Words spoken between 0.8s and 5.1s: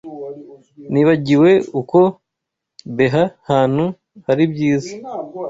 Nibagiwe uko beaaha hantu haribyiza.